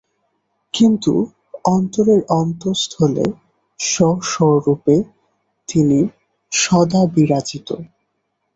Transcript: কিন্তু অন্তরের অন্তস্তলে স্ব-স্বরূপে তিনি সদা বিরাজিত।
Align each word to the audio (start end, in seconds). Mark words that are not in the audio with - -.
কিন্তু 0.73 1.13
অন্তরের 1.69 2.21
অন্তস্তলে 2.33 3.25
স্ব-স্বরূপে 3.79 4.95
তিনি 5.69 5.99
সদা 6.51 7.01
বিরাজিত। 7.13 7.69